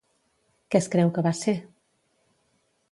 [0.71, 1.57] Què es creu que va ser?